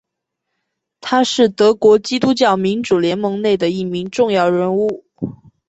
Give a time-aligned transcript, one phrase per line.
[0.99, 5.05] 他是德国基督教民主联盟内的一名重要人物。